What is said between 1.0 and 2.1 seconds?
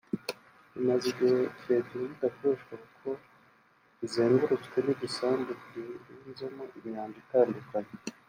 igihe kirekire